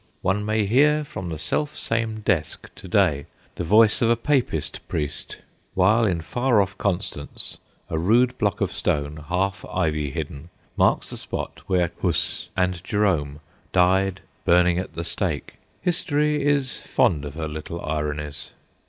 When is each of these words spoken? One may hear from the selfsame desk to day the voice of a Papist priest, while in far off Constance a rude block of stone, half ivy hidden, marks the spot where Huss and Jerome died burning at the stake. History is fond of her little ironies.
One 0.23 0.43
may 0.43 0.65
hear 0.65 1.03
from 1.03 1.29
the 1.29 1.37
selfsame 1.37 2.21
desk 2.25 2.73
to 2.73 2.87
day 2.87 3.27
the 3.53 3.63
voice 3.63 4.01
of 4.01 4.09
a 4.09 4.15
Papist 4.15 4.87
priest, 4.87 5.41
while 5.75 6.05
in 6.05 6.21
far 6.21 6.59
off 6.59 6.75
Constance 6.79 7.59
a 7.87 7.99
rude 7.99 8.35
block 8.39 8.61
of 8.61 8.73
stone, 8.73 9.23
half 9.29 9.63
ivy 9.67 10.09
hidden, 10.09 10.49
marks 10.75 11.11
the 11.11 11.17
spot 11.17 11.61
where 11.67 11.91
Huss 12.01 12.49
and 12.57 12.83
Jerome 12.83 13.41
died 13.73 14.21
burning 14.43 14.79
at 14.79 14.95
the 14.95 15.03
stake. 15.03 15.57
History 15.83 16.43
is 16.45 16.81
fond 16.81 17.23
of 17.23 17.35
her 17.35 17.47
little 17.47 17.79
ironies. 17.85 18.53